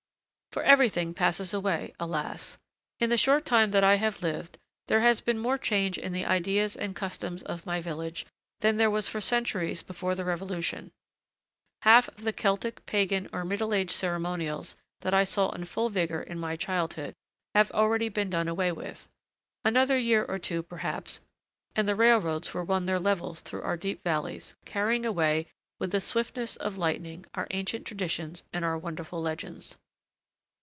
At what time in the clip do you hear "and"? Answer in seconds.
6.75-6.93, 21.77-21.87, 28.51-28.65